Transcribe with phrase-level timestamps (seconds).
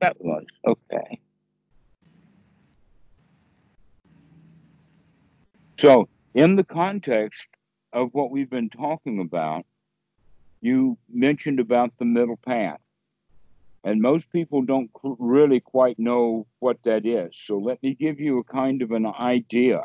[0.00, 0.44] that was.
[0.66, 1.20] Okay.
[5.78, 7.48] So, in the context
[7.92, 9.64] of what we've been talking about,
[10.60, 12.80] you mentioned about the middle path.
[13.82, 17.30] And most people don't really quite know what that is.
[17.34, 19.84] So let me give you a kind of an idea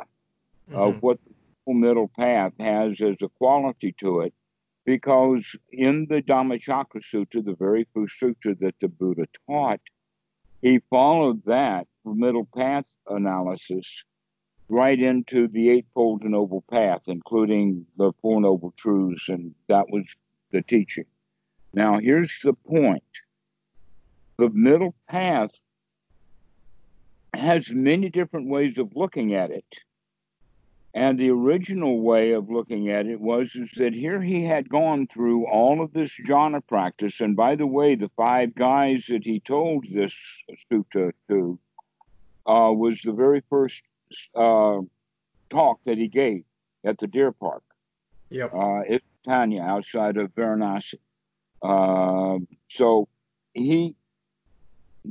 [0.69, 0.75] mm-hmm.
[0.75, 1.19] of what
[1.65, 4.33] the middle path has as a quality to it.
[4.85, 9.79] Because in the Dhammacakka Sutta, the very first sutta that the Buddha taught,
[10.65, 14.03] he followed that middle path analysis
[14.67, 20.07] right into the Eightfold Noble Path, including the Four Noble Truths, and that was
[20.51, 21.05] the teaching.
[21.75, 23.03] Now, here's the point
[24.37, 25.51] the middle path
[27.35, 29.67] has many different ways of looking at it.
[30.95, 35.07] And the original way of looking at it was is that here he had gone
[35.07, 37.19] through all of this jhana practice.
[37.19, 40.15] And by the way, the five guys that he told this
[40.71, 41.59] sutta to
[42.47, 43.81] uh, was the very first
[44.35, 44.79] uh,
[45.49, 46.45] talk that he gave
[46.85, 47.63] at the deer park.
[48.29, 48.53] Yep.
[48.53, 50.99] Uh, it's Tanya outside of Varanasi.
[51.61, 53.09] Uh, so
[53.53, 53.95] he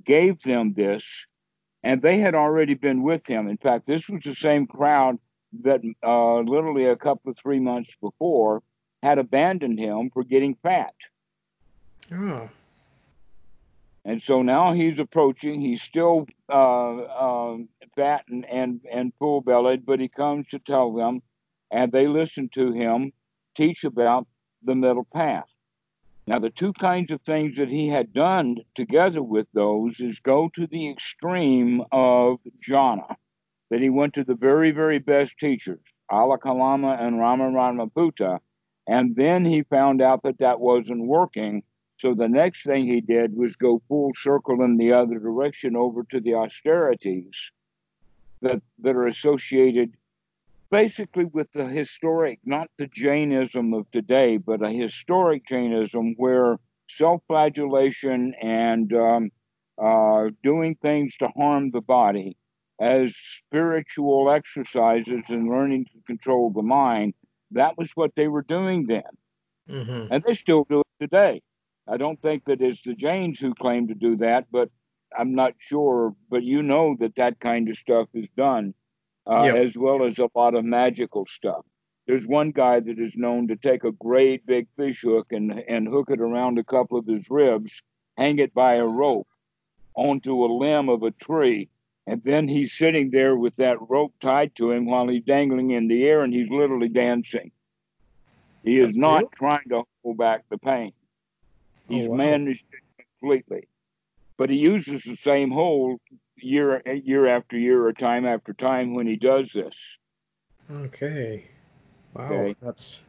[0.03, 1.27] gave them this,
[1.83, 3.49] and they had already been with him.
[3.49, 5.19] In fact, this was the same crowd
[5.63, 8.63] that uh, literally a couple of three months before
[9.03, 10.95] had abandoned him for getting fat.
[12.13, 12.49] Oh.
[14.05, 15.61] And so now he's approaching.
[15.61, 17.57] He's still uh, uh,
[17.97, 21.23] fat and, and, and full bellied, but he comes to tell them,
[21.71, 23.13] and they listen to him
[23.55, 24.27] teach about
[24.63, 25.55] the middle path.
[26.27, 30.49] Now, the two kinds of things that he had done together with those is go
[30.55, 33.17] to the extreme of jhana,
[33.71, 38.39] that he went to the very, very best teachers, Alakalama and Ramanuja,
[38.87, 41.63] and then he found out that that wasn't working.
[41.97, 46.05] So the next thing he did was go full circle in the other direction over
[46.11, 47.51] to the austerities
[48.43, 49.95] that, that are associated
[50.71, 56.59] basically with the historic, not the Jainism of today, but a historic Jainism where
[56.89, 59.31] self flagellation and um,
[59.81, 62.37] uh, doing things to harm the body
[62.81, 67.15] as spiritual exercises and learning to control the mind,
[67.53, 69.03] that was what they were doing then.
[69.69, 70.13] Mm-hmm.
[70.13, 71.41] And they still do it today.
[71.89, 74.71] I don't think that it's the Jains who claim to do that, but
[75.17, 76.15] I'm not sure.
[76.31, 78.75] But you know that that kind of stuff is done
[79.27, 79.57] uh, yep.
[79.57, 81.65] as well as a lot of magical stuff.
[82.07, 85.89] There's one guy that is known to take a great big fish hook and, and
[85.89, 87.81] hook it around a couple of his ribs,
[88.19, 89.29] hang it by a rope
[89.95, 91.69] onto a limb of a tree,
[92.07, 95.89] and then he's sitting there with that rope tied to him while he's dangling in
[95.89, 97.51] the air and he's literally dancing.
[98.63, 99.31] He is That's not cool.
[99.35, 100.93] trying to hold back the pain.
[101.91, 102.17] Oh, he's oh, wow.
[102.17, 103.69] managed it completely.
[104.37, 105.99] But he uses the same hole
[106.37, 109.75] year year after year or time after time when he does this.
[110.71, 111.45] Okay.
[112.15, 112.57] Wow, okay.
[112.61, 113.03] that's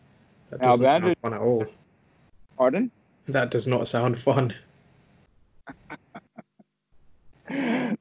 [0.51, 1.65] that doesn't now, that sound is, fun at all.
[2.57, 2.91] Pardon?
[3.27, 4.53] That does not sound fun.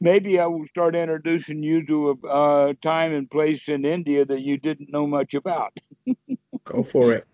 [0.01, 4.41] Maybe I will start introducing you to a uh, time and place in India that
[4.41, 5.77] you didn't know much about.
[6.65, 7.27] Go for it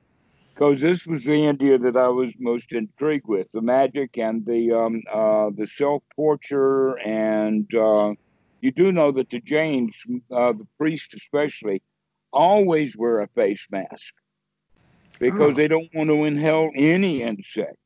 [0.60, 4.72] because this was the India that I was most intrigued with the magic and the
[4.72, 6.98] um, uh, the self torture.
[6.98, 8.12] And uh,
[8.60, 9.96] you do know that the Jains,
[10.30, 11.82] uh, the priests especially,
[12.30, 14.12] always wear a face mask
[15.18, 15.56] because oh.
[15.56, 17.76] they don't want to inhale any insect.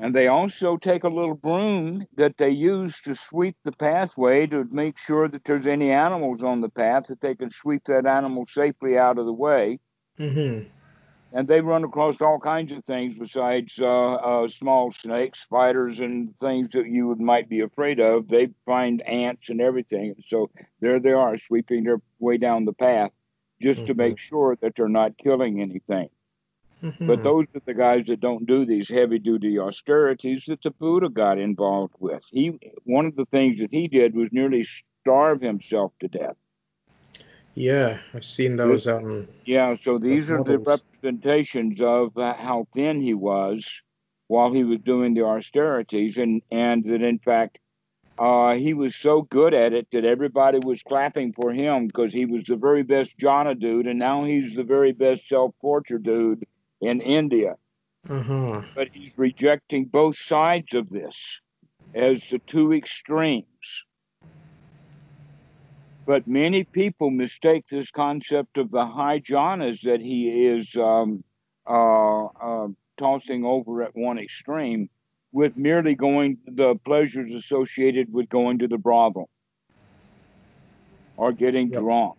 [0.00, 4.64] And they also take a little broom that they use to sweep the pathway to
[4.70, 8.46] make sure that there's any animals on the path that they can sweep that animal
[8.48, 9.80] safely out of the way.
[10.18, 10.68] Mm-hmm
[11.32, 16.34] and they run across all kinds of things besides uh, uh, small snakes, spiders, and
[16.40, 18.28] things that you would, might be afraid of.
[18.28, 20.14] They find ants and everything.
[20.26, 20.50] So
[20.80, 23.10] there they are, sweeping their way down the path
[23.60, 23.86] just mm-hmm.
[23.88, 26.08] to make sure that they're not killing anything.
[26.82, 27.06] Mm-hmm.
[27.06, 31.08] But those are the guys that don't do these heavy duty austerities that the Buddha
[31.08, 32.24] got involved with.
[32.30, 34.64] He one of the things that he did was nearly
[35.02, 36.36] starve himself to death.
[37.54, 38.86] Yeah, I've seen those.
[38.86, 43.82] Um, yeah, so these are the representations of uh, how thin he was
[44.28, 47.58] while he was doing the austerities, and and that in fact
[48.20, 52.24] uh, he was so good at it that everybody was clapping for him because he
[52.26, 56.46] was the very best jhana dude, and now he's the very best self portrait dude
[56.80, 57.56] in India.
[58.08, 58.62] Uh-huh.
[58.74, 61.40] But he's rejecting both sides of this
[61.94, 63.44] as the two extremes.
[66.06, 71.22] But many people mistake this concept of the high jhanas that he is um,
[71.66, 74.88] uh, uh, tossing over at one extreme
[75.32, 79.28] with merely going the pleasures associated with going to the brothel
[81.18, 81.82] or getting yep.
[81.82, 82.16] drunk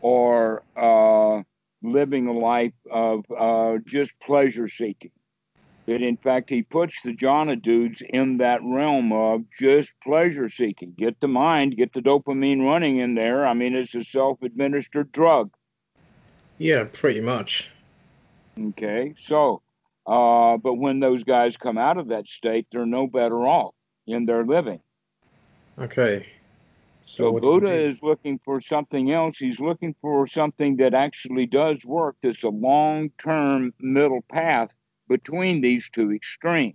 [0.00, 1.42] or uh,
[1.86, 5.10] living a life of uh, just pleasure seeking.
[5.86, 10.94] That in fact he puts the jhana dudes in that realm of just pleasure seeking.
[10.96, 13.46] Get the mind, get the dopamine running in there.
[13.46, 15.50] I mean, it's a self administered drug.
[16.58, 17.70] Yeah, pretty much.
[18.58, 19.62] Okay, so,
[20.06, 23.74] uh, but when those guys come out of that state, they're no better off
[24.06, 24.80] in their living.
[25.78, 26.26] Okay.
[27.08, 29.38] So, so Buddha is looking for something else.
[29.38, 32.16] He's looking for something that actually does work.
[32.20, 34.74] That's a long term middle path
[35.08, 36.74] between these two extremes.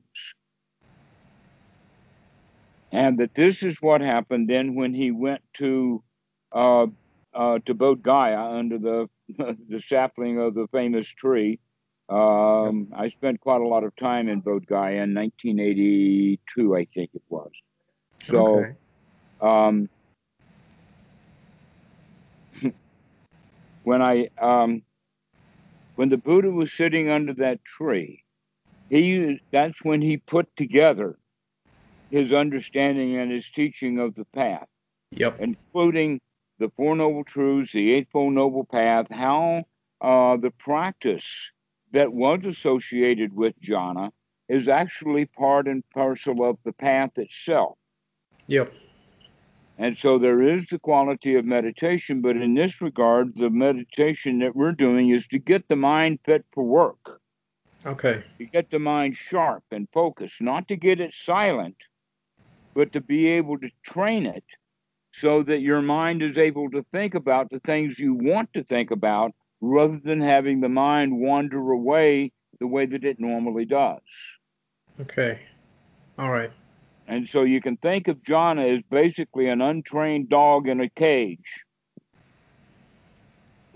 [2.94, 6.02] And that this is what happened then when he went to
[6.54, 6.88] uh,
[7.34, 9.10] uh, to Bodh Gaya under the
[9.68, 11.60] the sapling of the famous tree.
[12.08, 17.10] Um, I spent quite a lot of time in Bodh Gaya in 1982, I think
[17.14, 17.52] it was.
[18.24, 18.74] So, okay.
[19.42, 19.90] um,
[23.84, 24.84] when I um,
[25.96, 28.24] when the Buddha was sitting under that tree,
[28.90, 31.18] he that's when he put together
[32.10, 34.68] his understanding and his teaching of the path.
[35.12, 35.40] Yep.
[35.40, 36.22] Including
[36.60, 39.64] the Four Noble Truths, the Eightfold Noble Path, how
[40.02, 41.52] uh, the practice
[41.92, 44.12] that was associated with jhana
[44.48, 47.78] is actually part and parcel of the path itself.
[48.48, 48.74] Yep.
[49.78, 54.56] And so there is the quality of meditation, but in this regard, the meditation that
[54.56, 57.20] we're doing is to get the mind fit for work.
[57.86, 58.24] Okay.
[58.38, 61.78] To get the mind sharp and focused, not to get it silent,
[62.76, 64.44] but to be able to train it
[65.12, 68.92] so that your mind is able to think about the things you want to think
[68.92, 69.32] about
[69.62, 74.00] rather than having the mind wander away the way that it normally does.
[75.00, 75.42] Okay.
[76.18, 76.52] All right.
[77.12, 81.66] And so you can think of jhana as basically an untrained dog in a cage.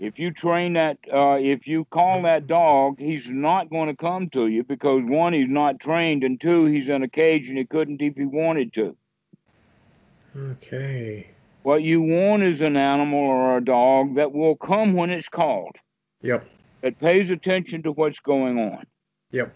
[0.00, 4.30] If you train that, uh, if you call that dog, he's not going to come
[4.30, 7.66] to you because one, he's not trained, and two, he's in a cage and he
[7.66, 8.96] couldn't if he wanted to.
[10.34, 11.28] Okay.
[11.62, 15.76] What you want is an animal or a dog that will come when it's called.
[16.22, 16.48] Yep.
[16.80, 18.86] That pays attention to what's going on.
[19.32, 19.54] Yep.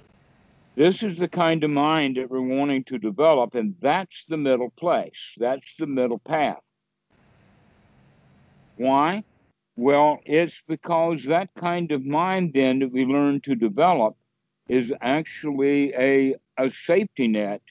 [0.77, 4.71] This is the kind of mind that we're wanting to develop, and that's the middle
[4.71, 5.35] place.
[5.37, 6.63] That's the middle path.
[8.77, 9.25] Why?
[9.77, 14.17] Well, it's because that kind of mind then that we learn to develop
[14.69, 17.63] is actually a, a safety net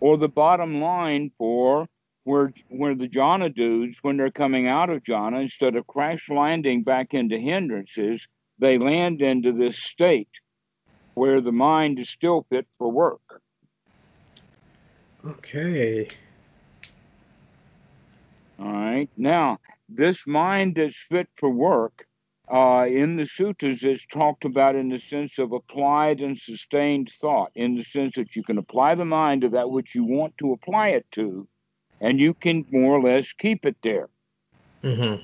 [0.00, 1.86] or the bottom line for
[2.24, 6.82] where where the jhana dudes, when they're coming out of jhana, instead of crash landing
[6.82, 8.28] back into hindrances,
[8.58, 10.28] they land into this state
[11.18, 13.42] where the mind is still fit for work.
[15.24, 16.06] Okay.
[18.58, 19.10] All right.
[19.16, 22.06] Now, this mind that's fit for work,
[22.52, 27.50] uh, in the sutras, is talked about in the sense of applied and sustained thought,
[27.54, 30.52] in the sense that you can apply the mind to that which you want to
[30.52, 31.46] apply it to,
[32.00, 34.08] and you can more or less keep it there.
[34.82, 35.22] Mm-hmm.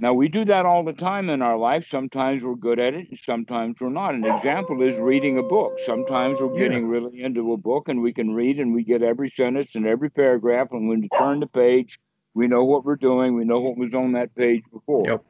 [0.00, 1.86] Now, we do that all the time in our life.
[1.86, 4.14] Sometimes we're good at it, and sometimes we're not.
[4.14, 5.78] An example is reading a book.
[5.84, 6.90] Sometimes we're getting yeah.
[6.90, 10.08] really into a book, and we can read and we get every sentence and every
[10.08, 10.68] paragraph.
[10.72, 12.00] And when we turn the page,
[12.32, 13.34] we know what we're doing.
[13.34, 15.04] We know what was on that page before.
[15.06, 15.22] Yep.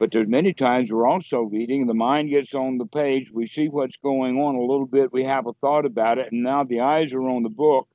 [0.00, 3.30] But there's many times we're also reading, the mind gets on the page.
[3.30, 5.12] We see what's going on a little bit.
[5.12, 7.86] We have a thought about it, and now the eyes are on the book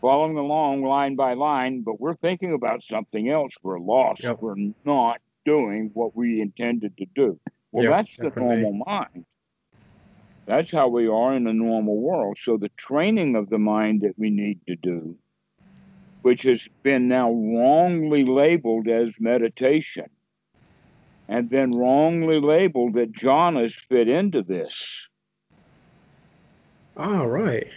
[0.00, 3.52] following along line by line, but we're thinking about something else.
[3.62, 4.24] We're lost.
[4.24, 4.38] Yep.
[4.40, 7.38] We're not doing what we intended to do.
[7.72, 8.56] Well, yep, that's definitely.
[8.56, 9.24] the normal mind.
[10.46, 12.38] That's how we are in the normal world.
[12.42, 15.16] So the training of the mind that we need to do,
[16.22, 20.06] which has been now wrongly labeled as meditation,
[21.28, 25.06] and then wrongly labeled that jhanas fit into this.
[26.96, 27.68] All right.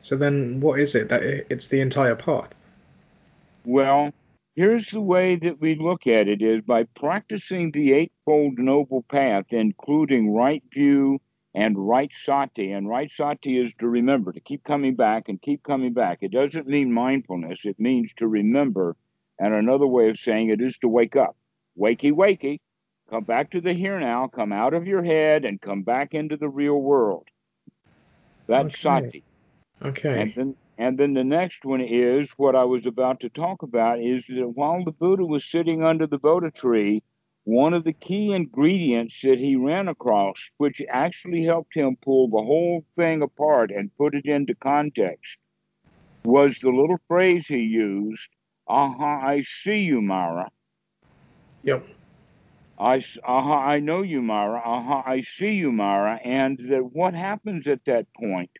[0.00, 1.08] So then, what is it?
[1.08, 2.64] That it's the entire path.
[3.64, 4.12] Well,
[4.54, 9.46] here's the way that we look at it: is by practicing the eightfold noble path,
[9.50, 11.20] including right view
[11.54, 12.70] and right sati.
[12.70, 16.18] And right sati is to remember, to keep coming back and keep coming back.
[16.22, 18.96] It doesn't mean mindfulness; it means to remember.
[19.40, 21.36] And another way of saying it is to wake up.
[21.78, 22.60] Wakey, wakey.
[23.10, 24.28] Come back to the here now.
[24.28, 27.28] Come out of your head and come back into the real world.
[28.46, 28.80] That's okay.
[28.80, 29.24] sati.
[29.84, 30.22] Okay.
[30.22, 34.00] And then and then the next one is what I was about to talk about
[34.00, 37.02] is that while the Buddha was sitting under the Bodhi tree,
[37.44, 42.42] one of the key ingredients that he ran across, which actually helped him pull the
[42.42, 45.38] whole thing apart and put it into context,
[46.24, 48.28] was the little phrase he used,
[48.68, 50.50] "Aha, I see you, Mara."
[51.62, 51.86] Yep.
[52.78, 54.60] I, aha, I know you, Mara.
[54.64, 56.20] Aha, I see you, Mara.
[56.24, 58.50] And that what happens at that point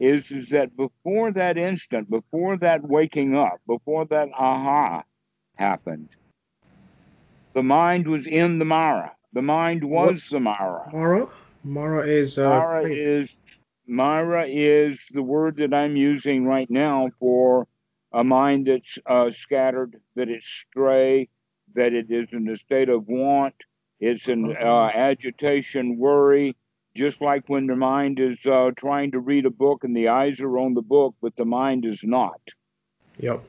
[0.00, 5.02] is, is that before that instant, before that waking up, before that aha
[5.56, 6.08] happened,
[7.54, 9.12] the mind was in the Mara.
[9.32, 10.90] The mind was What's the Mara.
[10.92, 11.28] Mara?
[11.64, 12.38] Mara is.
[12.38, 13.36] Uh, Mara is.
[13.86, 17.66] Mara is the word that I'm using right now for
[18.12, 21.28] a mind that's uh, scattered, that it's stray,
[21.74, 23.54] that it is in a state of want,
[24.00, 26.56] it's in uh, agitation, worry,
[26.94, 30.40] just like when the mind is uh, trying to read a book and the eyes
[30.40, 32.40] are on the book, but the mind is not.
[33.18, 33.44] Yep.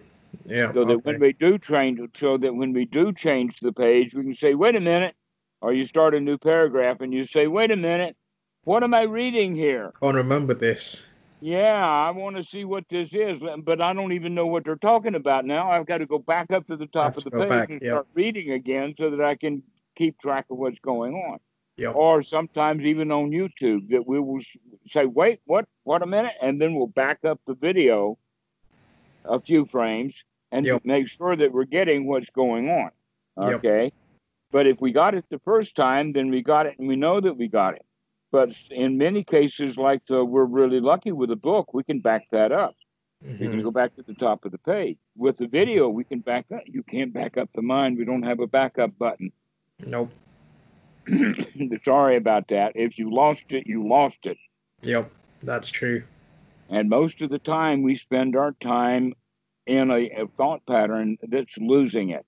[0.46, 0.74] Yeah.
[0.74, 1.02] So that okay.
[1.04, 4.54] when we do train, so that when we do change the page, we can say,
[4.54, 5.16] "Wait a minute,"
[5.62, 8.16] or you start a new paragraph and you say, "Wait a minute,
[8.64, 11.08] what am I reading here?" I remember this.
[11.42, 14.76] Yeah, I want to see what this is, but I don't even know what they're
[14.76, 15.72] talking about now.
[15.72, 17.92] I've got to go back up to the top of the page back, and yep.
[17.92, 19.64] start reading again so that I can
[19.96, 21.40] keep track of what's going on.
[21.80, 21.96] Yep.
[21.96, 24.42] Or sometimes even on YouTube that we will
[24.88, 25.66] say, "Wait, what?
[25.84, 28.18] What a minute," and then we'll back up the video
[29.26, 30.84] a few frames and yep.
[30.84, 32.92] make sure that we're getting what's going on.
[33.38, 33.86] Okay.
[33.86, 33.94] Yep.
[34.52, 37.20] But if we got it the first time, then we got it and we know
[37.20, 37.86] that we got it.
[38.32, 42.28] But in many cases, like the, we're really lucky with a book, we can back
[42.32, 42.76] that up.
[43.24, 43.32] Mm-hmm.
[43.32, 43.62] We can mm-hmm.
[43.62, 44.98] go back to the top of the page.
[45.16, 46.62] With the video, we can back up.
[46.66, 47.98] You can't back up the mind.
[47.98, 49.32] We don't have a backup button.
[49.80, 50.12] Nope.
[51.84, 52.74] Sorry about that.
[52.76, 54.38] If you lost it, you lost it.
[54.82, 56.04] Yep, that's true.
[56.70, 59.14] And most of the time, we spend our time
[59.66, 62.26] in a, a thought pattern that's losing it.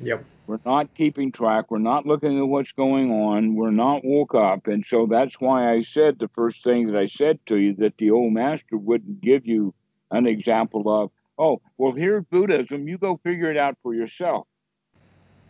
[0.00, 0.24] Yep.
[0.46, 1.70] We're not keeping track.
[1.70, 3.54] We're not looking at what's going on.
[3.54, 4.66] We're not woke up.
[4.66, 7.96] And so that's why I said the first thing that I said to you that
[7.96, 9.72] the old master wouldn't give you
[10.10, 12.86] an example of, oh, well, here's Buddhism.
[12.86, 14.46] You go figure it out for yourself.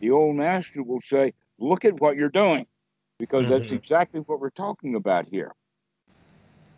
[0.00, 2.66] The old master will say, look at what you're doing,
[3.18, 3.58] because mm-hmm.
[3.58, 5.52] that's exactly what we're talking about here.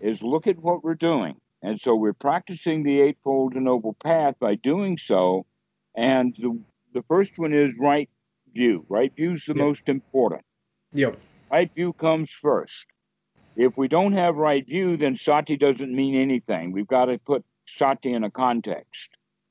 [0.00, 1.36] Is look at what we're doing.
[1.62, 5.46] And so we're practicing the Eightfold Noble Path by doing so.
[5.96, 6.58] And the,
[6.92, 8.10] the first one is right
[8.52, 8.84] view.
[8.88, 9.64] Right view is the yep.
[9.64, 10.42] most important.
[10.92, 11.16] Yep.
[11.50, 12.86] Right view comes first.
[13.56, 16.72] If we don't have right view, then sati doesn't mean anything.
[16.72, 19.08] We've got to put sati in a context.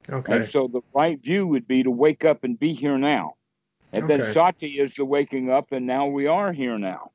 [0.08, 0.36] Okay.
[0.38, 3.34] And so the right view would be to wake up and be here now.
[3.94, 4.18] And okay.
[4.18, 7.12] then sati is the waking up, and now we are here now.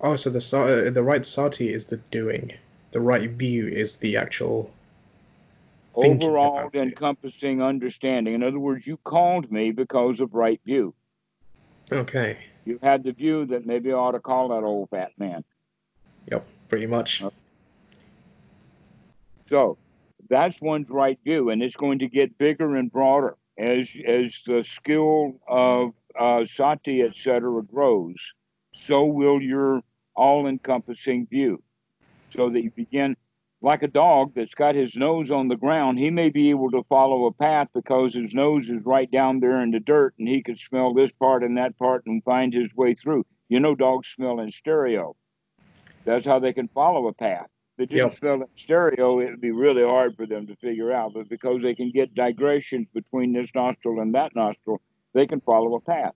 [0.00, 2.52] Oh, so the uh, the right sati is the doing.
[2.92, 4.70] The right view is the actual
[5.94, 8.34] overall encompassing understanding.
[8.34, 10.94] In other words, you called me because of right view.
[11.92, 12.38] Okay.
[12.64, 15.44] You had the view that maybe I ought to call that old fat man.
[16.30, 17.22] Yep, pretty much.
[17.22, 17.34] Okay.
[19.48, 19.76] So
[20.28, 24.64] that's one's right view, and it's going to get bigger and broader as as the
[24.64, 28.16] skill of uh, sati, etc., grows.
[28.72, 29.82] So will your
[30.16, 31.62] all-encompassing view,
[32.30, 33.16] so that you begin
[33.62, 35.98] like a dog that's got his nose on the ground.
[35.98, 39.60] He may be able to follow a path because his nose is right down there
[39.60, 42.74] in the dirt, and he can smell this part and that part and find his
[42.74, 43.26] way through.
[43.48, 45.14] You know, dogs smell in stereo.
[46.04, 47.48] That's how they can follow a path
[47.80, 48.16] they didn't yep.
[48.16, 51.14] spell it stereo, it would be really hard for them to figure out.
[51.14, 54.82] But because they can get digressions between this nostril and that nostril,
[55.14, 56.12] they can follow a path.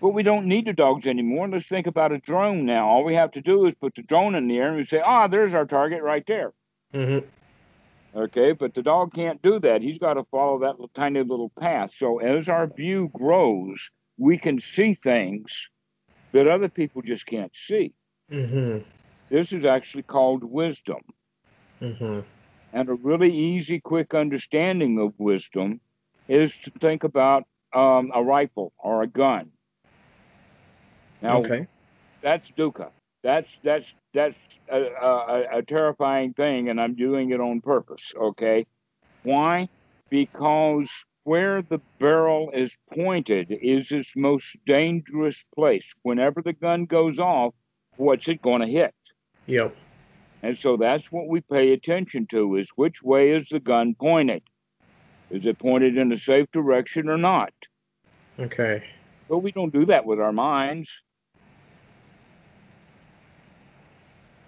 [0.00, 1.48] But we don't need the dogs anymore.
[1.48, 2.88] Let's think about a drone now.
[2.88, 5.02] All we have to do is put the drone in the air and we say,
[5.04, 6.54] ah, there's our target right there.
[6.94, 7.26] Mm-hmm.
[8.18, 9.82] Okay, but the dog can't do that.
[9.82, 11.92] He's got to follow that little, tiny little path.
[11.94, 15.68] So as our view grows, we can see things
[16.32, 17.92] that other people just can't see.
[18.32, 18.78] Mm-hmm.
[19.34, 21.00] This is actually called wisdom.
[21.82, 22.20] Mm-hmm.
[22.72, 25.80] And a really easy, quick understanding of wisdom
[26.28, 27.42] is to think about
[27.74, 29.50] um, a rifle or a gun.
[31.20, 31.66] Now, okay.
[32.22, 32.90] that's dukkha.
[33.24, 34.38] That's that's that's
[34.70, 38.12] a, a, a terrifying thing, and I'm doing it on purpose.
[38.16, 38.64] Okay,
[39.24, 39.68] why?
[40.10, 40.88] Because
[41.24, 45.92] where the barrel is pointed is its most dangerous place.
[46.02, 47.52] Whenever the gun goes off,
[47.96, 48.94] what's it going to hit?
[49.46, 49.76] Yep.
[50.42, 54.42] And so that's what we pay attention to is which way is the gun pointed?
[55.30, 57.52] Is it pointed in a safe direction or not?
[58.38, 58.84] Okay.
[59.28, 60.90] But we don't do that with our minds.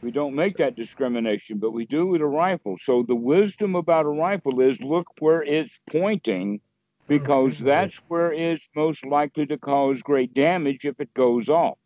[0.03, 2.77] We don't make that discrimination, but we do with a rifle.
[2.81, 6.61] So the wisdom about a rifle is look where it's pointing
[7.09, 11.79] because that's where it's most likely to cause great damage if it goes off.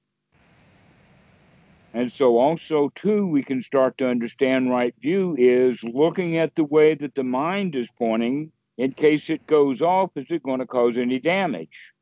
[1.92, 6.64] And so, also, too, we can start to understand right view is looking at the
[6.64, 8.52] way that the mind is pointing.
[8.78, 11.92] In case it goes off, is it going to cause any damage?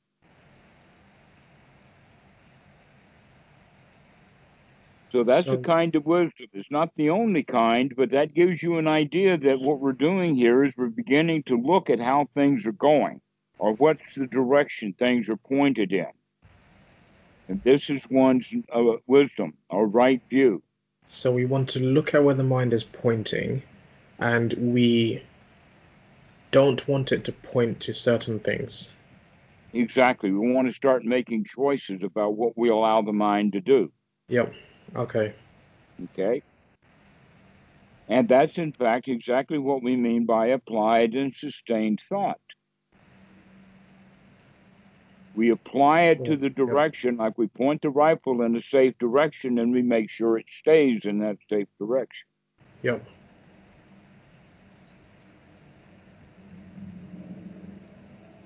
[5.11, 6.49] So that's So- a kind of wisdom.
[6.53, 10.37] It's not the only kind, but that gives you an idea that what we're doing
[10.37, 13.23] here is we're beginning to look at how things are going
[13.59, 16.07] or what's the direction things are pointed in.
[17.49, 20.63] And this is one's uh, wisdom or right view.
[21.09, 23.63] So we want to look at where the mind is pointing,
[24.19, 25.23] and we
[26.51, 28.93] don't want it to point to certain things.
[29.73, 30.31] Exactly.
[30.31, 33.91] We want to start making choices about what we allow the mind to do.
[34.29, 34.55] Yep.
[34.97, 35.35] Okay.
[36.05, 36.43] Okay.
[38.09, 42.41] And that's in fact exactly what we mean by applied and sustained thought.
[45.39, 49.61] We apply it to the direction, like we point the rifle in a safe direction
[49.61, 52.27] and we make sure it stays in that safe direction.
[52.83, 53.07] Yep.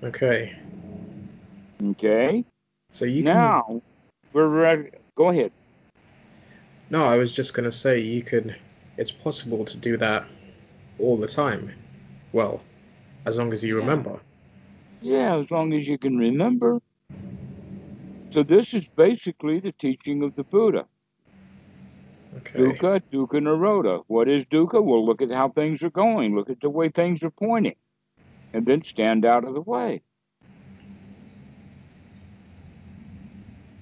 [0.03, 0.55] Okay.
[1.83, 2.45] Okay.
[2.91, 3.33] So you can.
[3.33, 3.81] now
[4.31, 4.91] we're ready.
[5.15, 5.51] Go ahead.
[6.91, 8.55] No, I was just gonna say you could.
[8.97, 10.27] It's possible to do that
[10.99, 11.73] all the time.
[12.33, 12.61] Well,
[13.25, 14.19] as long as you remember.
[15.03, 16.79] Yeah, as long as you can remember.
[18.31, 20.85] So this is basically the teaching of the Buddha.
[22.37, 22.59] Okay.
[22.59, 24.03] Dukkha, dukkha nirodha.
[24.07, 24.81] What is dukkha?
[24.81, 26.35] Well, look at how things are going.
[26.35, 27.75] Look at the way things are pointing.
[28.53, 30.01] And then stand out of the way.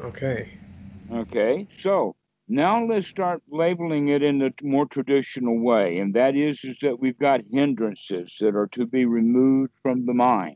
[0.01, 0.49] Okay.
[1.11, 2.15] Okay, so
[2.47, 6.99] now let's start labeling it in the more traditional way, and that is, is that
[6.99, 10.55] we've got hindrances that are to be removed from the mind.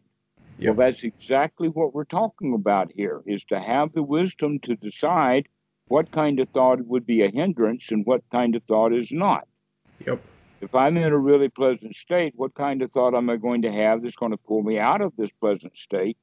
[0.59, 0.75] Yep.
[0.75, 5.47] Well, that's exactly what we're talking about here, is to have the wisdom to decide
[5.88, 9.47] what kind of thought would be a hindrance and what kind of thought is not.
[10.05, 10.21] Yep.
[10.62, 13.71] If I'm in a really pleasant state, what kind of thought am I going to
[13.71, 16.17] have that's going to pull me out of this pleasant state?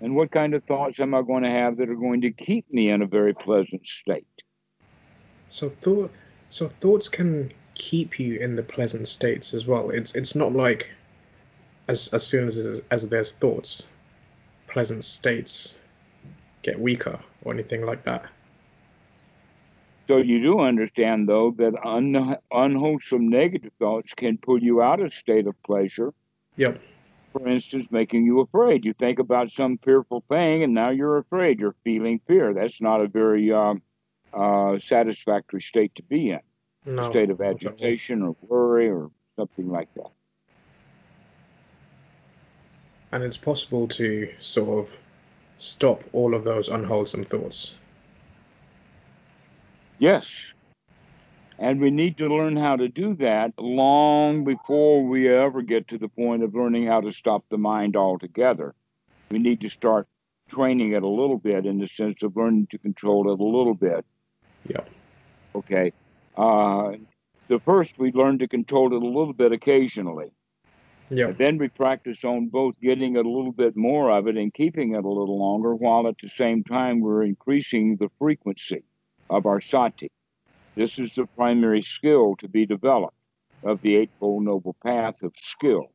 [0.00, 2.72] And what kind of thoughts am I going to have that are going to keep
[2.72, 4.26] me in a very pleasant state?
[5.48, 6.12] So thought.
[6.48, 9.90] So thoughts can keep you in the pleasant states as well.
[9.90, 10.94] It's it's not like
[11.90, 13.86] as as soon as as there's thoughts,
[14.68, 15.78] pleasant states
[16.62, 18.22] get weaker or anything like that.
[20.06, 25.14] So you do understand, though, that un- unwholesome negative thoughts can pull you out of
[25.14, 26.12] state of pleasure.
[26.56, 26.80] Yep.
[27.32, 28.84] For instance, making you afraid.
[28.84, 31.60] You think about some fearful thing, and now you're afraid.
[31.60, 32.52] You're feeling fear.
[32.52, 33.82] That's not a very um,
[34.34, 36.40] uh, satisfactory state to be in.
[36.84, 37.06] No.
[37.06, 37.72] A state of not at all.
[37.72, 40.10] agitation or worry or something like that.
[43.12, 44.96] And it's possible to sort of
[45.58, 47.74] stop all of those unwholesome thoughts.
[49.98, 50.46] Yes.
[51.58, 55.98] And we need to learn how to do that long before we ever get to
[55.98, 58.74] the point of learning how to stop the mind altogether.
[59.30, 60.08] We need to start
[60.48, 63.74] training it a little bit in the sense of learning to control it a little
[63.74, 64.04] bit.
[64.68, 64.88] Yep.
[65.54, 65.92] Okay.
[66.36, 66.92] Uh,
[67.48, 70.30] the first, we learn to control it a little bit occasionally.
[71.28, 74.94] And then we practice on both getting a little bit more of it and keeping
[74.94, 78.84] it a little longer, while at the same time we're increasing the frequency
[79.28, 80.10] of our sati.
[80.76, 83.16] This is the primary skill to be developed
[83.64, 85.90] of the Eightfold Noble Path of skills.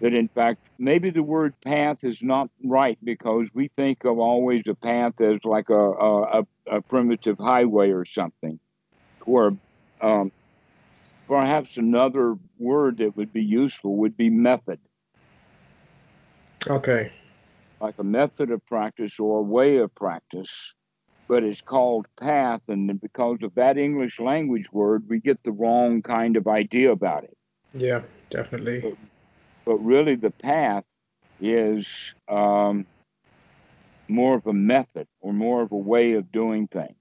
[0.00, 4.62] That in fact, maybe the word path is not right because we think of always
[4.66, 8.58] a path as like a, a, a, primitive highway or something,
[9.26, 9.54] or
[10.00, 10.32] um,
[11.30, 14.80] perhaps another word that would be useful would be method,
[16.68, 17.12] Okay.
[17.80, 20.74] like a method of practice or a way of practice,
[21.28, 22.62] but it's called path.
[22.66, 27.22] And because of that English language word, we get the wrong kind of idea about
[27.22, 27.36] it.
[27.74, 28.96] Yeah, definitely.
[29.64, 30.82] But really, the path
[31.40, 31.86] is
[32.28, 32.86] um,
[34.08, 36.96] more of a method or more of a way of doing things.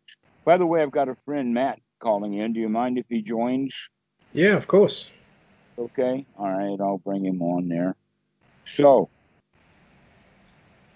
[0.45, 2.53] By the way, I've got a friend, Matt, calling in.
[2.53, 3.73] Do you mind if he joins?
[4.33, 5.11] Yeah, of course.
[5.77, 6.25] Okay.
[6.37, 6.79] All right.
[6.79, 7.95] I'll bring him on there.
[8.65, 9.09] So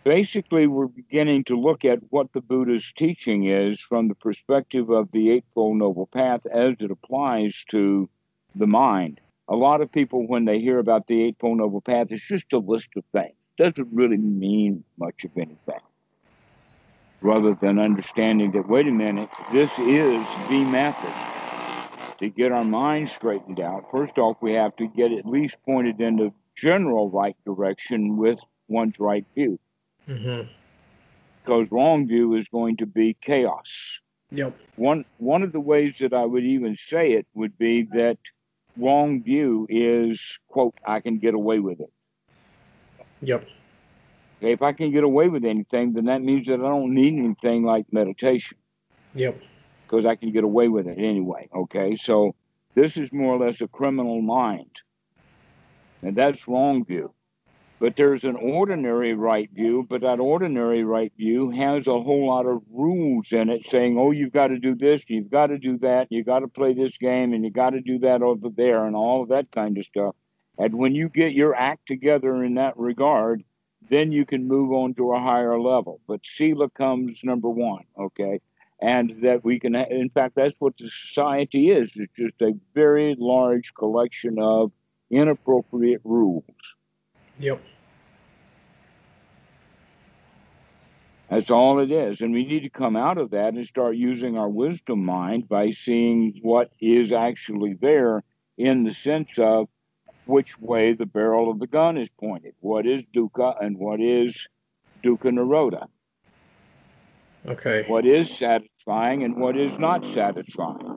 [0.04, 5.12] basically, we're beginning to look at what the Buddha's teaching is from the perspective of
[5.12, 8.10] the Eightfold Noble Path as it applies to
[8.56, 9.20] the mind.
[9.48, 12.60] A lot of people, when they hear about the Eightfold Noble Path, it's just a
[12.60, 13.36] list of things.
[13.58, 15.80] Doesn't really mean much of anything.
[17.22, 21.14] Rather than understanding that, wait a minute, this is the method
[22.24, 26.00] to get our minds straightened out, first off, we have to get at least pointed
[26.00, 29.60] in the general right direction with one's right view.
[30.08, 30.48] Mm-hmm.
[31.44, 34.00] Because wrong view is going to be chaos.
[34.32, 34.56] Yep.
[34.78, 38.18] One one of the ways that I would even say it would be that
[38.78, 41.92] wrong view is quote I can get away with it.
[43.22, 43.46] Yep.
[44.40, 47.64] If I can get away with anything, then that means that I don't need anything
[47.64, 48.58] like meditation.
[49.14, 49.38] Yep.
[49.86, 51.50] Because I can get away with it anyway.
[51.56, 52.36] Okay, so
[52.76, 54.82] this is more or less a criminal mind,
[56.02, 57.14] and that's wrong view.
[57.80, 62.46] But there's an ordinary right view, but that ordinary right view has a whole lot
[62.46, 65.78] of rules in it saying, oh, you've got to do this, you've got to do
[65.80, 68.86] that, you've got to play this game, and you've got to do that over there,
[68.86, 70.16] and all of that kind of stuff.
[70.58, 73.44] And when you get your act together in that regard,
[73.90, 76.00] then you can move on to a higher level.
[76.08, 78.40] But Sila comes number one, okay?
[78.82, 81.92] And that we can, in fact, that's what the society is.
[81.96, 84.72] It's just a very large collection of
[85.10, 86.44] inappropriate rules.
[87.40, 87.62] Yep.
[91.30, 92.22] That's all it is.
[92.22, 95.72] And we need to come out of that and start using our wisdom mind by
[95.72, 98.24] seeing what is actually there
[98.58, 99.68] in the sense of
[100.26, 102.54] which way the barrel of the gun is pointed.
[102.60, 104.48] What is dukkha and what is
[105.04, 105.88] dukkha nirodha?
[107.46, 107.84] Okay.
[107.88, 110.88] What is satisfying and what is not satisfying?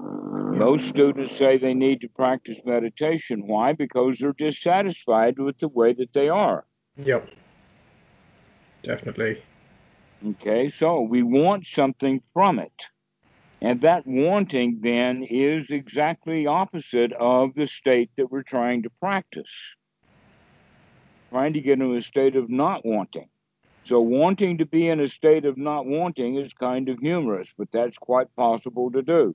[0.57, 3.47] Most students say they need to practice meditation.
[3.47, 3.73] Why?
[3.73, 6.65] Because they're dissatisfied with the way that they are.
[6.97, 7.29] Yep.
[8.83, 9.43] Definitely.
[10.27, 12.73] Okay, so we want something from it.
[13.61, 19.53] And that wanting then is exactly opposite of the state that we're trying to practice.
[21.31, 23.29] Trying to get into a state of not wanting.
[23.87, 27.69] So, wanting to be in a state of not wanting is kind of humorous, but
[27.71, 29.33] that's quite possible to do.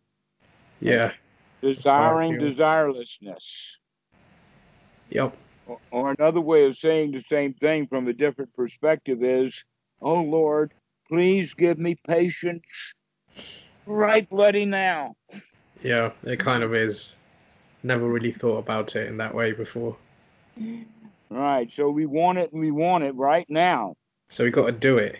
[0.81, 1.13] Yeah.
[1.61, 3.45] Desiring desirelessness.
[5.09, 5.37] Yep.
[5.67, 9.63] Or, or another way of saying the same thing from a different perspective is
[10.01, 10.73] Oh Lord,
[11.07, 12.65] please give me patience
[13.85, 15.15] right bloody now.
[15.81, 17.17] Yeah, it kind of is.
[17.83, 19.95] Never really thought about it in that way before.
[21.29, 21.71] Right.
[21.71, 23.95] So we want it and we want it right now.
[24.31, 25.17] So we got to do it.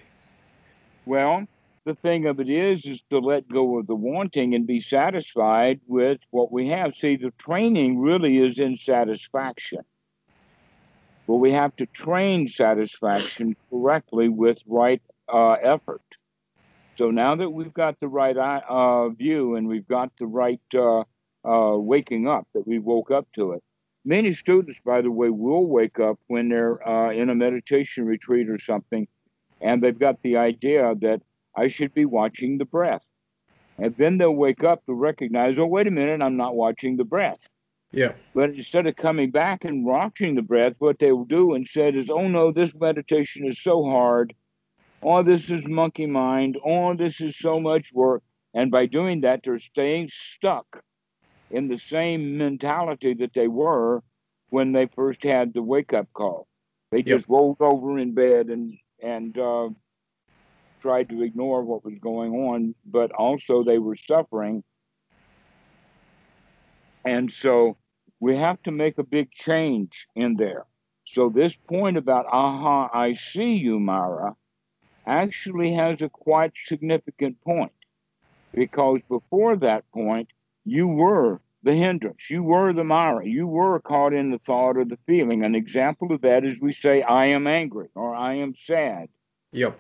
[1.05, 1.45] Well,
[1.83, 5.81] the thing of it is, is to let go of the wanting and be satisfied
[5.85, 6.95] with what we have.
[6.95, 9.79] See, the training really is in satisfaction.
[11.27, 16.01] But we have to train satisfaction correctly with right uh, effort.
[16.95, 21.03] So now that we've got the right uh, view and we've got the right uh,
[21.43, 23.63] uh, waking up, that we woke up to it.
[24.03, 28.49] Many students, by the way, will wake up when they're uh, in a meditation retreat
[28.49, 29.07] or something,
[29.61, 31.21] and they've got the idea that
[31.55, 33.07] I should be watching the breath.
[33.77, 37.03] And then they'll wake up to recognize, oh, wait a minute, I'm not watching the
[37.03, 37.47] breath.
[37.91, 38.13] Yeah.
[38.33, 42.09] But instead of coming back and watching the breath, what they will do instead is,
[42.09, 44.33] oh no, this meditation is so hard.
[45.03, 46.57] Oh, this is monkey mind.
[46.65, 48.23] Oh, this is so much work.
[48.53, 50.83] And by doing that, they're staying stuck
[51.51, 54.03] in the same mentality that they were
[54.49, 56.47] when they first had the wake up call.
[56.91, 57.21] They Yep.
[57.21, 59.69] just rolled over in bed and and uh,
[60.81, 64.63] tried to ignore what was going on, but also they were suffering.
[67.05, 67.77] And so
[68.19, 70.65] we have to make a big change in there.
[71.05, 74.35] So this point about aha, I see you, Mara,
[75.05, 77.73] actually has a quite significant point
[78.53, 80.29] because before that point,
[80.65, 82.29] you were the hindrance.
[82.29, 83.25] You were the Mara.
[83.25, 85.43] You were caught in the thought or the feeling.
[85.43, 89.09] An example of that is we say, I am angry or I am sad.
[89.51, 89.79] Yep.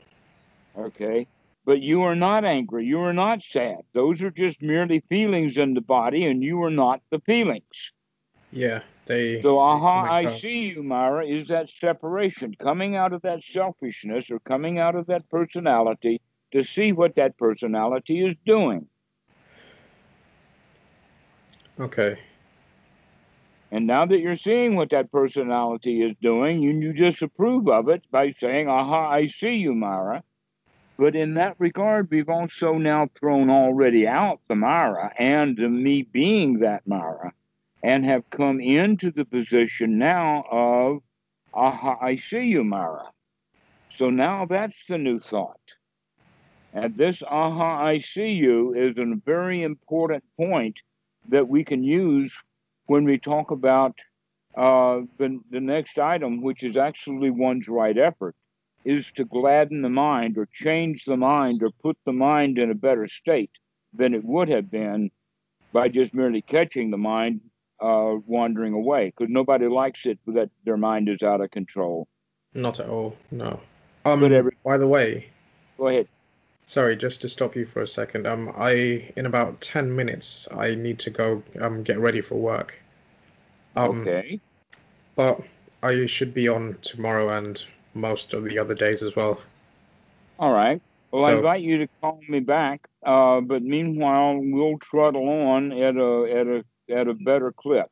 [0.77, 1.27] Okay.
[1.65, 2.85] But you are not angry.
[2.85, 3.81] You are not sad.
[3.93, 7.91] Those are just merely feelings in the body, and you are not the feelings.
[8.51, 8.81] Yeah.
[9.05, 9.41] They.
[9.41, 14.39] So, aha, I see you, Mara, is that separation coming out of that selfishness or
[14.39, 18.87] coming out of that personality to see what that personality is doing.
[21.79, 22.19] Okay.
[23.71, 28.03] And now that you're seeing what that personality is doing, you, you disapprove of it
[28.11, 30.23] by saying, aha, I see you, Mara.
[30.97, 36.03] But in that regard, we've also now thrown already out the Mara and the me
[36.03, 37.33] being that Mara
[37.81, 41.01] and have come into the position now of,
[41.53, 43.09] aha, I see you, Mara.
[43.89, 45.59] So now that's the new thought.
[46.73, 50.81] And this aha, I see you is a very important point
[51.31, 52.37] that we can use
[52.85, 53.97] when we talk about
[54.55, 58.35] uh, the, the next item, which is actually one's right effort,
[58.83, 62.75] is to gladden the mind or change the mind or put the mind in a
[62.75, 63.51] better state
[63.93, 65.09] than it would have been
[65.71, 67.39] by just merely catching the mind
[67.79, 72.07] uh, wandering away because nobody likes it that their mind is out of control.
[72.53, 73.15] Not at all.
[73.31, 73.59] No.
[74.05, 74.19] Um.
[74.19, 75.27] But every- by the way,
[75.77, 76.07] Go ahead.
[76.71, 78.25] Sorry, just to stop you for a second.
[78.25, 82.81] Um, I in about ten minutes, I need to go um get ready for work.
[83.75, 84.39] Um, okay.
[85.15, 85.41] but
[85.83, 89.41] I should be on tomorrow and most of the other days as well.
[90.39, 90.81] All right.
[91.11, 92.87] Well, I invite you to call me back.
[93.05, 97.87] Uh, but meanwhile, we'll trundle on at a at a at a better clip.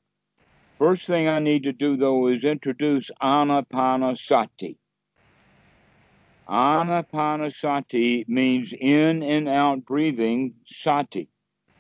[0.78, 4.78] First thing I need to do though is introduce Anapanasati.
[6.50, 11.30] Anapanasati means in and out breathing sati.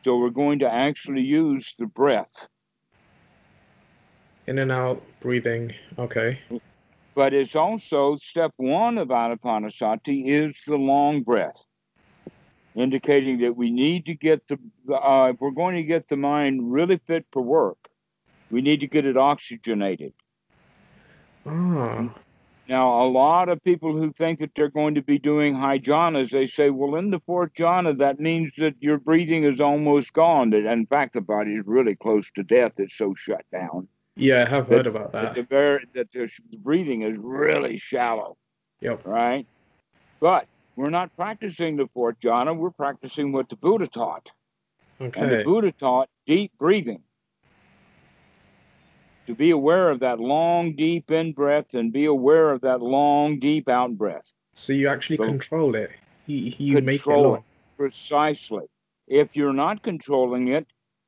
[0.03, 2.47] So we're going to actually use the breath.
[4.45, 5.71] In and out, breathing.
[5.97, 6.39] Okay.
[7.15, 11.65] But it's also step one of Anapanasati is the long breath,
[12.75, 14.57] indicating that we need to get the,
[14.93, 17.77] uh, if we're going to get the mind really fit for work,
[18.51, 20.13] we need to get it oxygenated.
[21.45, 22.13] Ah.
[22.69, 26.29] Now, a lot of people who think that they're going to be doing high jhanas,
[26.29, 30.51] they say, well, in the fourth jhana, that means that your breathing is almost gone.
[30.51, 32.73] That, in fact, the body is really close to death.
[32.77, 33.87] It's so shut down.
[34.15, 35.35] Yeah, I have That- heard about That that.
[35.35, 36.29] the, very, that the
[36.59, 38.37] breathing is really shallow.
[38.81, 39.05] Yep.
[39.05, 39.47] right?
[40.19, 44.29] But we're not practicing the fourth jhana, we're practicing what the Buddha taught.
[45.01, 45.19] Okay.
[45.21, 47.01] And the Buddha taught deep breathing.
[49.29, 53.37] To be aware of that long, deep in breath and be aware of that long,
[53.37, 54.25] deep out breath.
[54.55, 55.91] So you actually So- control it.
[56.25, 57.43] You, you make it Control long.
[57.77, 58.65] Precisely.
[59.07, 60.65] If you're not controlling it,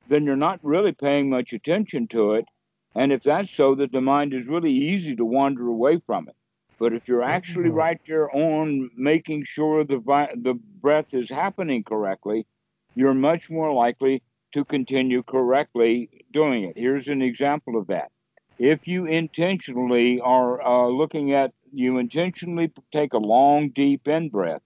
[0.08, 2.46] then you're not really paying much attention to it.
[2.94, 6.36] And if that's so, that the mind is really easy to wander away from it.
[6.78, 7.74] But if you're actually Oh.
[7.74, 9.98] right there on making sure the
[10.36, 12.46] the breath is happening correctly,
[12.94, 16.78] you're much more likely to continue correctly doing it.
[16.78, 18.12] Here's an example of that.
[18.60, 24.62] If you intentionally are uh, looking at, you intentionally take a long, deep in breath,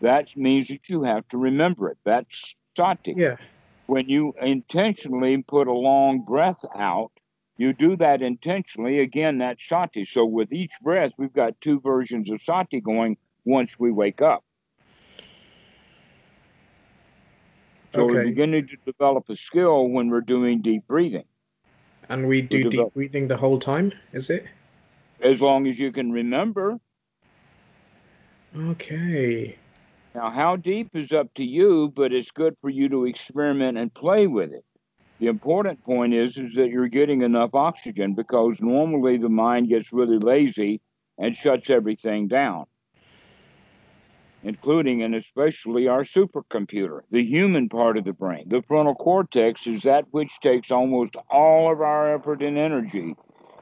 [0.00, 1.98] that means that you have to remember it.
[2.04, 3.14] That's sati.
[3.16, 3.36] Yeah.
[3.86, 7.12] When you intentionally put a long breath out,
[7.56, 9.00] you do that intentionally.
[9.00, 10.04] Again, that's sati.
[10.04, 14.44] So with each breath, we've got two versions of sati going once we wake up.
[17.92, 21.24] So we're beginning to develop a skill when we're doing deep breathing.
[22.08, 24.46] And we do develop- deep breathing the whole time, is it?
[25.20, 26.78] As long as you can remember.
[28.56, 29.56] Okay.
[30.14, 33.92] Now, how deep is up to you, but it's good for you to experiment and
[33.92, 34.64] play with it.
[35.18, 39.92] The important point is, is that you're getting enough oxygen because normally the mind gets
[39.92, 40.80] really lazy
[41.18, 42.66] and shuts everything down,
[44.42, 48.44] including and especially our supercomputer, the human part of the brain.
[48.48, 53.16] The frontal cortex is that which takes almost all of our effort and energy.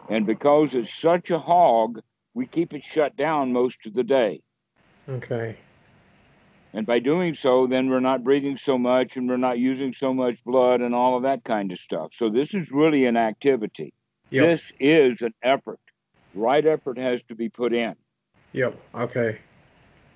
[0.08, 2.00] And because it's such a hog,
[2.34, 4.42] we keep it shut down most of the day.
[5.08, 5.56] Okay.
[6.72, 10.12] And by doing so, then we're not breathing so much and we're not using so
[10.12, 12.10] much blood and all of that kind of stuff.
[12.12, 13.94] So this is really an activity.
[14.30, 14.46] Yep.
[14.46, 15.78] This is an effort.
[16.34, 17.94] Right effort has to be put in.
[18.52, 18.76] Yep.
[18.94, 19.38] Okay.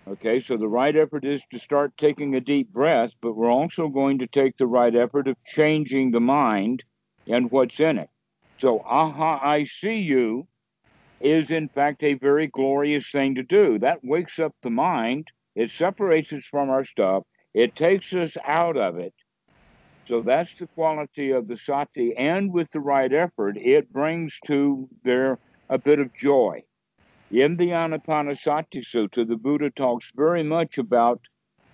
[0.09, 3.89] Okay, so the right effort is to start taking a deep breath, but we're also
[3.89, 6.83] going to take the right effort of changing the mind
[7.27, 8.09] and what's in it.
[8.57, 10.49] So, aha, I see you
[11.21, 13.79] is in fact a very glorious thing to do.
[13.81, 18.79] That wakes up the mind, it separates us from our stuff, it takes us out
[18.79, 19.13] of it.
[20.07, 22.17] So, that's the quality of the sati.
[22.17, 26.63] And with the right effort, it brings to there a bit of joy.
[27.31, 31.21] In the Anapanasati Sutta, the Buddha talks very much about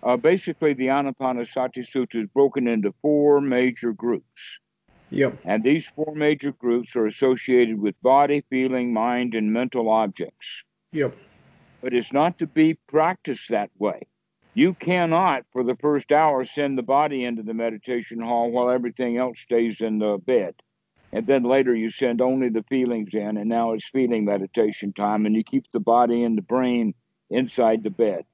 [0.03, 4.59] uh, basically the Anapanasati Sutta is broken into four major groups.
[5.11, 5.39] Yep.
[5.45, 10.65] And these four major groups are associated with body, feeling, mind, and mental objects.
[10.91, 11.17] Yep.
[11.81, 14.09] But it's not to be practiced that way.
[14.55, 19.19] You cannot, for the first hour, send the body into the meditation hall while everything
[19.19, 20.55] else stays in the bed.
[21.15, 25.27] And then later you send only the feelings in, and now it's feeling meditation time,
[25.27, 26.93] and you keep the body and the brain
[27.31, 28.25] inside the bed.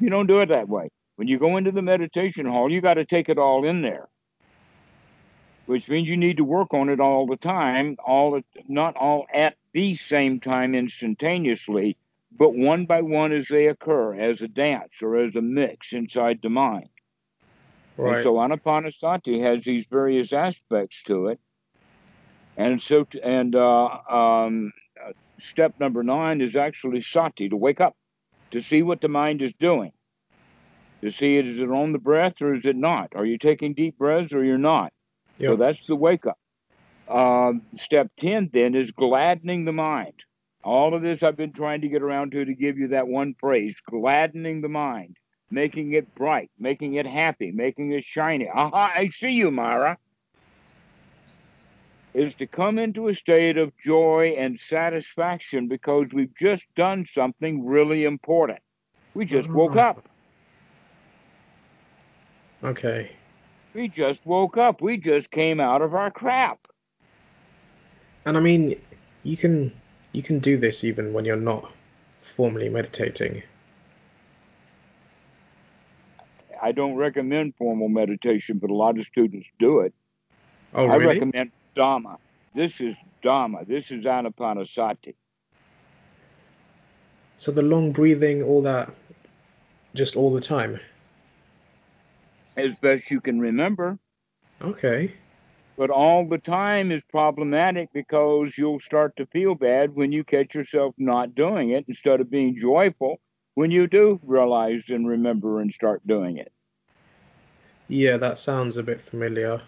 [0.00, 0.88] You don't do it that way.
[1.16, 4.08] When you go into the meditation hall, you got to take it all in there,
[5.66, 9.56] which means you need to work on it all the time, all not all at
[9.74, 11.98] the same time instantaneously,
[12.38, 16.40] but one by one as they occur, as a dance or as a mix inside
[16.40, 16.88] the mind.
[18.02, 18.22] And Right.
[18.22, 21.38] so Anapanasati has these various aspects to it.
[22.56, 27.80] And so, t- and uh, um, uh, step number nine is actually sati, to wake
[27.80, 27.96] up,
[28.52, 29.92] to see what the mind is doing,
[31.02, 33.12] to see it, is it on the breath or is it not?
[33.16, 34.92] Are you taking deep breaths or you're not?
[35.48, 36.38] So that's the wake up.
[37.08, 40.24] Uh, step 10 then is gladdening the mind.
[40.62, 43.34] All of this I've been trying to get around to to give you that one
[43.38, 45.18] phrase gladdening the mind,
[45.50, 48.48] making it bright, making it happy, making it shiny.
[48.48, 49.98] Aha, I see you, Mara.
[52.14, 57.66] Is to come into a state of joy and satisfaction because we've just done something
[57.66, 58.60] really important.
[59.14, 59.90] We just woke Ah.
[59.90, 60.08] up.
[62.62, 63.10] Okay.
[63.74, 64.80] We just woke up.
[64.80, 66.60] We just came out of our crap.
[68.24, 68.76] And I mean,
[69.24, 69.72] you can
[70.12, 71.72] you can do this even when you're not
[72.20, 73.42] formally meditating.
[76.62, 79.92] I don't recommend formal meditation, but a lot of students do it.
[80.72, 81.04] Oh, really?
[81.04, 82.18] I recommend Dhamma.
[82.54, 83.64] This is Dharma.
[83.64, 85.14] This is Anapanasati.
[87.36, 88.92] So the long breathing, all that,
[89.94, 90.78] just all the time.
[92.56, 93.98] as best you can remember.
[94.62, 95.12] Okay.
[95.76, 100.54] But all the time is problematic because you'll start to feel bad when you catch
[100.54, 103.20] yourself not doing it instead of being joyful
[103.54, 106.52] when you do realize and remember and start doing it.
[107.88, 109.60] Yeah, that sounds a bit familiar.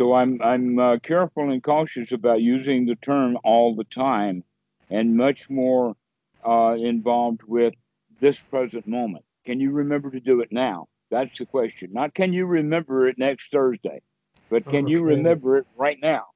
[0.00, 4.44] So I'm I'm uh, careful and cautious about using the term all the time,
[4.88, 5.94] and much more
[6.42, 7.74] uh, involved with
[8.18, 9.26] this present moment.
[9.44, 10.88] Can you remember to do it now?
[11.10, 11.90] That's the question.
[11.92, 14.00] Not can you remember it next Thursday,
[14.48, 16.28] but can you remember it right now?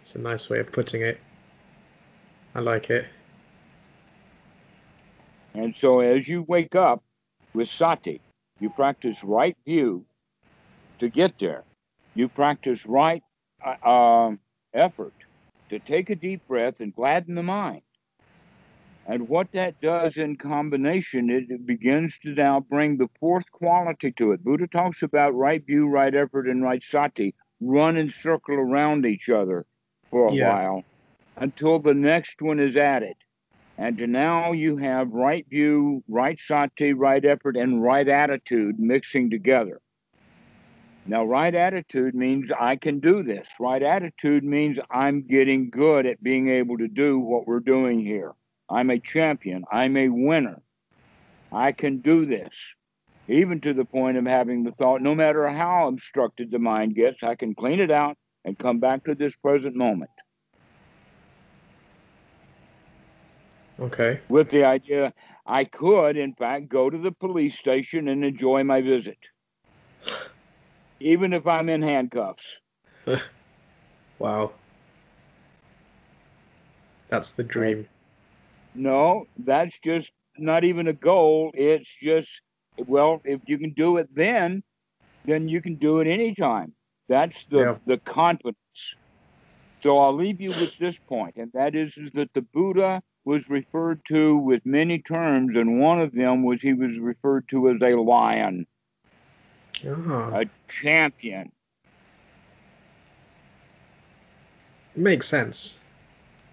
[0.00, 1.20] It's a nice way of putting it.
[2.56, 3.06] I like it.
[5.54, 7.00] And so as you wake up
[7.54, 8.20] with sati,
[8.58, 10.04] you practice right view
[10.98, 11.62] to get there.
[12.14, 13.22] You practice right
[13.64, 14.40] uh, um,
[14.72, 15.14] effort
[15.70, 17.82] to take a deep breath and gladden the mind.
[19.06, 24.12] And what that does in combination, it, it begins to now bring the fourth quality
[24.12, 24.44] to it.
[24.44, 29.28] Buddha talks about right view, right effort, and right sati run and circle around each
[29.28, 29.66] other
[30.10, 30.36] for a Yeah.
[30.36, 30.84] while
[31.36, 33.16] until the next one is added.
[33.76, 39.80] And now you have right view, right sati, right effort, and right attitude mixing together.
[41.06, 43.48] Now, right attitude means I can do this.
[43.60, 48.32] Right attitude means I'm getting good at being able to do what we're doing here.
[48.70, 49.64] I'm a champion.
[49.70, 50.62] I'm a winner.
[51.52, 52.54] I can do this.
[53.28, 57.22] Even to the point of having the thought, no matter how obstructed the mind gets,
[57.22, 60.10] I can clean it out and come back to this present moment.
[63.80, 64.20] Okay.
[64.28, 65.12] with the idea
[65.46, 69.18] I could, in fact, go to the police station and enjoy my visit,
[71.04, 72.56] even if I'm in handcuffs.
[74.20, 74.52] Wow.
[77.08, 77.86] That's the dream.
[78.76, 81.50] No, that's just not even a goal.
[81.52, 82.30] It's just,
[82.78, 84.62] well, if you can do it then,
[85.24, 86.72] then you can do it anytime.
[87.08, 87.76] That's the, Yeah.
[87.86, 88.56] the confidence.
[89.80, 93.50] So I'll leave you with this point, and that is, is that the Buddha was
[93.50, 97.82] referred to with many terms, and one of them was he was referred to as
[97.82, 98.66] a lion.
[99.86, 101.52] Ah, a champion.
[104.96, 105.80] makes sense.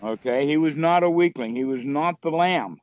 [0.04, 1.56] Okay, he was not a weakling.
[1.56, 2.78] He was not the lamb.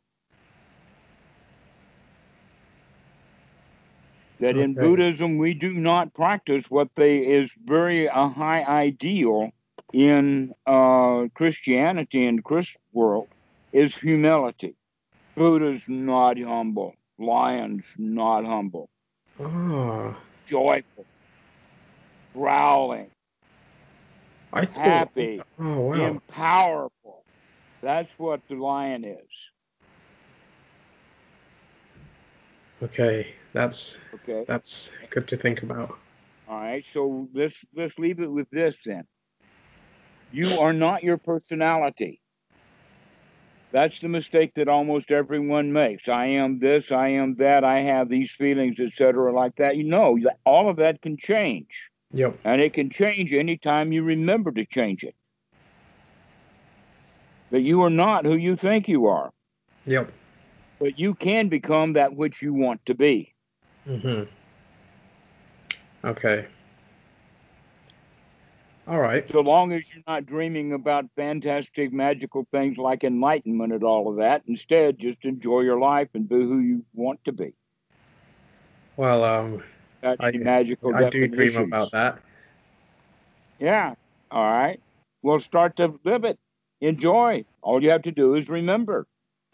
[4.41, 9.51] That in Buddhism we do not practice what they is very a high ideal
[9.93, 13.27] in uh, Christianity and Christ world
[13.73, 14.77] is humility.
[15.35, 16.95] Buddha's not humble.
[17.19, 18.89] Lion's not humble.
[19.41, 20.17] Ah,
[20.49, 21.07] Joyful,
[22.35, 23.11] growling,
[24.53, 25.11] I thought.
[25.17, 25.97] happy, Oh wow.
[25.97, 27.25] being powerful.
[27.83, 29.31] That's what the lion is.
[32.83, 34.47] Okay, that's Okay.
[34.47, 35.99] that's good to think about.
[36.49, 36.85] All right.
[36.85, 39.05] So let's let's leave it with this then.
[40.31, 42.21] You are not your personality.
[43.71, 46.09] That's the mistake that almost everyone makes.
[46.09, 49.77] I am this, I am that, I have these feelings, etc., like that.
[49.77, 51.91] You know, all of that can change.
[52.13, 52.39] Yep.
[52.45, 55.15] And it can change anytime you remember to change it.
[57.51, 59.31] That you are not who you think you are,
[59.85, 60.13] Yep.
[60.79, 63.35] but you can become that which you want to be.
[63.87, 64.25] Mm-hmm.
[66.07, 66.47] Okay.
[68.89, 69.29] All right.
[69.31, 74.17] So long as you're not dreaming about fantastic, magical things like enlightenment and all of
[74.17, 77.53] that, instead, just enjoy your life and be who you want to be.
[78.97, 79.63] Well, um,
[80.01, 82.19] That's I- magical I do dream about that.
[83.59, 83.95] Yeah.
[84.31, 84.81] All right.
[85.23, 86.39] Well, start to live it.
[86.81, 87.45] Enjoy.
[87.61, 89.07] All you have to do is remember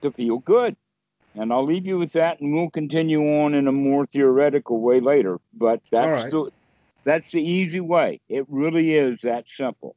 [0.02, 0.76] to feel good.
[1.34, 5.00] And I'll leave you with that, and we'll continue on in a more theoretical way
[5.00, 5.40] later.
[5.52, 6.30] But that's right.
[6.30, 6.52] the
[7.04, 8.20] That's the easy way.
[8.28, 9.96] It really is that simple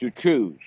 [0.00, 0.60] to choose.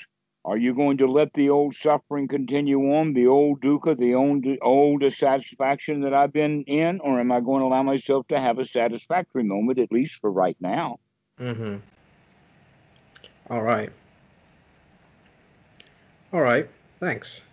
[0.43, 4.45] Are you going to let the old suffering continue on, the old dukkha, the old,
[4.61, 8.57] old dissatisfaction that I've been in, or am I going to allow myself to have
[8.57, 10.99] a satisfactory moment, at least for right now?
[11.39, 11.75] Mm-hmm.
[13.49, 13.91] All right.
[16.31, 16.69] All right.
[16.99, 17.43] Thanks.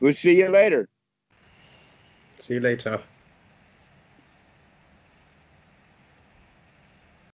[0.00, 0.88] We'll see you later.
[2.32, 3.02] See you later.